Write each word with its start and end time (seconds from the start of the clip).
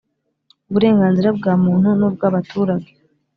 Uburenganzira 0.69 1.29
bwa 1.37 1.53
muntu 1.63 1.89
n 1.99 2.01
ubw 2.07 2.21
abaturage 2.29 2.89